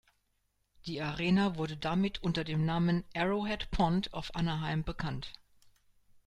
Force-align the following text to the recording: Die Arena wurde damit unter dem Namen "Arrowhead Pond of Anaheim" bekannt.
Die 0.87 0.99
Arena 0.99 1.57
wurde 1.57 1.77
damit 1.77 2.23
unter 2.23 2.43
dem 2.43 2.65
Namen 2.65 3.03
"Arrowhead 3.15 3.69
Pond 3.69 4.11
of 4.13 4.33
Anaheim" 4.35 4.83
bekannt. 4.83 5.31